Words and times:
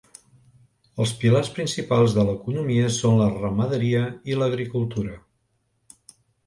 Els 1.03 1.11
pilars 1.23 1.51
principals 1.59 2.17
de 2.17 2.25
l'economia 2.31 2.89
són 2.99 3.21
la 3.21 3.31
ramaderia 3.37 4.05
i 4.33 4.41
l'agricultura. 4.43 5.25